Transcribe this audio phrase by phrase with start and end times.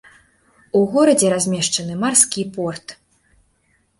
[0.79, 2.87] У горадзе размешчаны марскі порт.